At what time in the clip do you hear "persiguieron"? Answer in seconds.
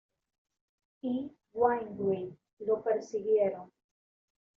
2.83-3.71